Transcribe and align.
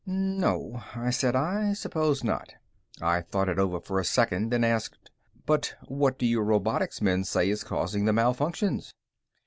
"No," 0.07 0.81
I 0.95 1.11
said, 1.11 1.35
"I 1.35 1.73
suppose 1.73 2.23
not." 2.23 2.55
I 2.99 3.21
thought 3.21 3.49
it 3.49 3.59
over 3.59 3.79
for 3.79 3.99
a 3.99 4.03
second, 4.03 4.49
then 4.49 4.63
asked, 4.63 5.11
"But 5.45 5.75
what 5.87 6.17
do 6.17 6.25
your 6.25 6.43
robotics 6.43 7.03
men 7.03 7.23
say 7.23 7.51
is 7.51 7.63
causing 7.63 8.05
the 8.05 8.11
malfunctions?" 8.11 8.93